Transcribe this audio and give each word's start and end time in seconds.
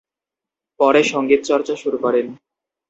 পরে 0.79 1.01
সঙ্গীত 1.11 1.41
চর্চা 1.49 1.75
শুরু 1.75 1.97
করেন। 1.97 2.25